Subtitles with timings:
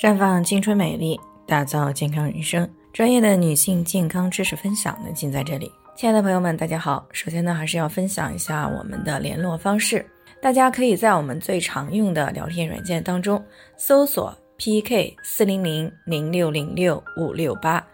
[0.00, 2.66] 绽放青春美丽，打造健康人生。
[2.90, 5.70] 专业的女性健康知识分享呢，尽在这里。
[5.94, 7.06] 亲爱的朋友们，大家好。
[7.12, 10.02] 首先呢，还是要分享一下我们的联络方式。
[10.40, 13.44] 大家可以在我们最常用的聊天软件当中
[13.76, 17.86] 搜索 PK 四零零零六零六五六八，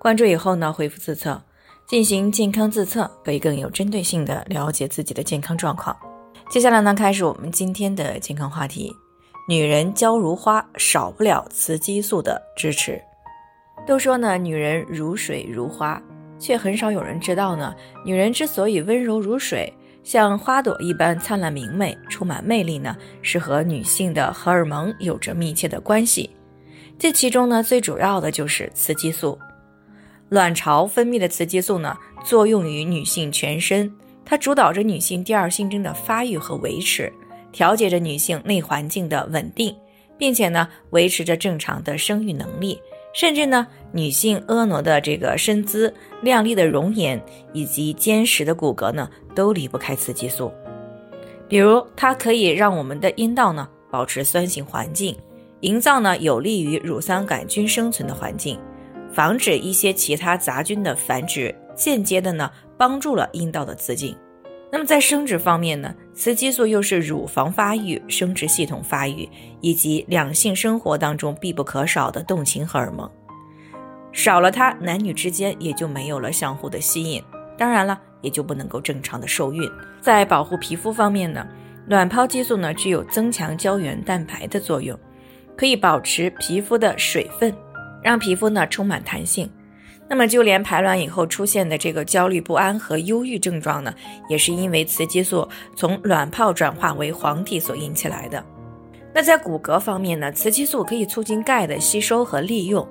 [0.00, 1.40] 关注以后呢，回复自测
[1.86, 5.96] 进行健康自测，可以更有针对性的了解自己的健康状况。
[6.50, 8.92] 接下来呢，开始我们今天的健康话题。
[9.48, 13.02] 女人娇如花，少不了雌激素的支持。
[13.84, 16.00] 都说呢，女人如水如花，
[16.38, 17.74] 却很少有人知道呢。
[18.04, 19.72] 女人之所以温柔如水，
[20.04, 26.30] 像花朵一般灿烂明媚、充满魅力呢，是和女性的荷尔蒙有着密切的关系。
[26.96, 29.36] 这其中呢，最主要的就是雌激素。
[30.28, 33.92] 卵巢分泌的雌激素呢，作用于女性全身，
[34.24, 37.12] 它主导着女性第二性征的发育和维持。
[37.52, 39.76] 调节着女性内环境的稳定，
[40.18, 42.80] 并且呢，维持着正常的生育能力，
[43.12, 50.50] 甚至呢，女性婀娜的这个身姿、靓丽的容颜以及坚实的骨骼呢，都离不开雌激素。
[51.48, 55.14] 比如，它可以让我们的阴道呢保持酸性环境，
[55.60, 58.58] 营造呢有利于乳酸杆菌生存的环境，
[59.12, 64.16] 防止一些其他杂菌的繁殖，间接的呢帮助了阴道的自净。
[64.74, 69.28] 那么在生殖方面呢，雌激素又是乳房发育、生殖系统发育
[69.60, 73.08] 以及两性生活当中必不可少的动情荷尔蒙。
[74.12, 77.22] 少了它，男女之间也就没有了相互的吸引，
[77.58, 79.70] 当然了，也就不能够正常的受孕。
[80.00, 81.46] 在保护皮肤方面呢，
[81.88, 84.98] 卵泡激素呢具有增强胶原蛋白的作用，
[85.54, 87.54] 可以保持皮肤的水分，
[88.02, 89.50] 让皮肤呢充满弹性。
[90.12, 93.94] 那么，就连排卵以后出现的这个焦虑不安和忧郁症状呢，
[94.28, 98.44] 也是因为雌激素从卵泡转化为黄体所引起来的。
[99.14, 102.86] 那在骨骼方面呢，雌激素可以促进钙的吸收和利用。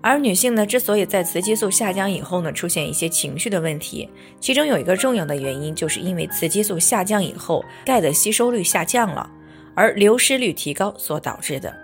[0.00, 4.08] 而女性呢，之所以在雌激素下降以后呢，出现一些情绪的问题，
[4.40, 9.30] 其中有一个重要的原因，就是因为雌激素下降以后，钙的吸收率下降了，
[9.74, 11.83] 而流失率提高所导致的。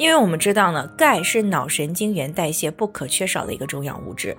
[0.00, 4.34] 因为我们知道呢，钙是脑神经元代谢不可缺少的一个重要物质，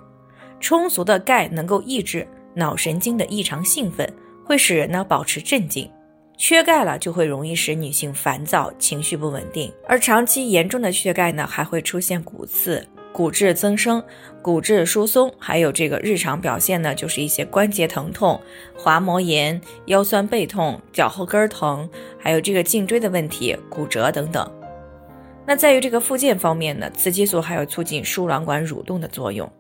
[0.60, 4.12] 充足的钙能够抑制脑神经的异常兴奋，
[4.44, 5.88] 会使人呢保持镇静。
[6.36, 12.84] 缺钙了就会容易使女性烦躁、情绪不稳定，而长期严重的缺钙呢，还会出现骨刺、
[13.14, 14.04] 骨质增生、
[14.42, 18.42] 骨质疏松，还有这个日常表现呢，就是一些关节疼痛、
[18.76, 24.52] 滑膜炎、腰酸背痛、脚后跟疼，还有这个颈椎的问题、骨折等等。
[25.52, 29.52] 那在于这个附件方面呢，雌激素还有促进输卵管蠕动的作用。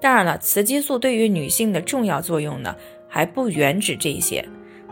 [0.00, 2.74] 当然了，雌激素对于女性的重要作用呢，
[3.08, 4.44] 还不远止这些。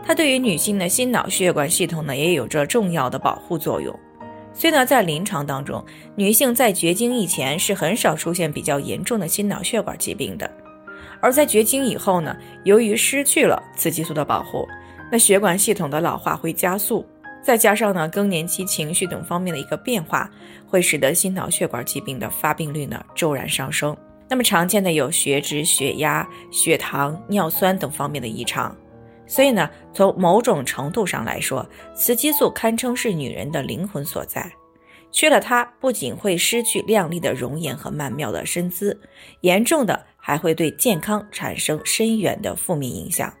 [0.05, 3.93] 它对于女性的心脑血管系统呢，也有着重要的保护作用。
[4.53, 5.83] 所以呢，在临床当中，
[6.15, 10.49] 女性在绝经以前是很少出现比较严重的心脑血管疾病的。
[11.19, 12.33] 而在绝经以后呢，
[12.63, 14.65] 由于失去了雌激素的保护，
[15.11, 17.05] 那血管系统的老化会加速。
[17.47, 20.29] 再加上呢，更年期情绪等方面的一个变化，
[20.67, 23.95] 会使得心脑血管疾病的发病率呢骤然上升。
[24.29, 28.75] 那么常见的有血脂、血压、血糖、尿酸等方面的异常。
[29.25, 31.65] 所以呢，从某种程度上来说，
[31.95, 34.51] 雌激素堪称是女人的灵魂所在。
[35.13, 38.99] 缺了它，不仅会失去靓丽的容颜和曼妙的身姿，
[39.39, 43.33] 严重的还会对健康产生深远的负面影响。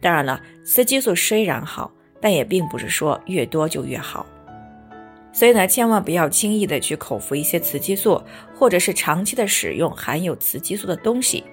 [0.00, 1.92] 当然了，雌激素虽然好。
[2.20, 4.26] 但也并不是说越多就越好，
[5.32, 8.20] 所以呢，千万不要轻易的去口服一些雌激素，
[8.54, 11.44] 或者是长期的使用含有雌激素的东西，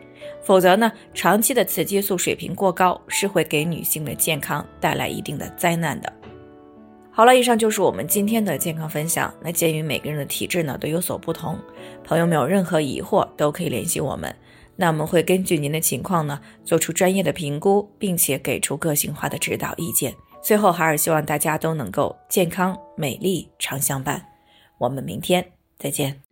[0.43, 6.11] 否则呢，长期的雌激素水平过高是会给女性的健康带来一定的灾难的。
[7.11, 9.33] 好了，以上就是我们今天的健康分享。
[9.41, 11.57] 那鉴于每个人的体质呢都有所不同，
[12.03, 14.35] 朋友们有任何疑惑都可以联系我们，
[14.75, 20.13] 那我们会根据您的情况呢做出专业的评估，并且给出个性化的指导意见。
[20.45, 24.23] 最后，还是希望大家都能够健康、美丽、常相伴。
[24.78, 25.44] 我们明天
[25.79, 26.25] 再见。